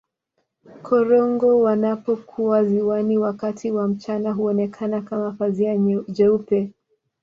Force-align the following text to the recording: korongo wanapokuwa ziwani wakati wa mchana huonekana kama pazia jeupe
korongo 0.81 1.61
wanapokuwa 1.61 2.63
ziwani 2.65 3.17
wakati 3.17 3.71
wa 3.71 3.87
mchana 3.87 4.31
huonekana 4.31 5.01
kama 5.01 5.31
pazia 5.31 5.77
jeupe 6.09 6.71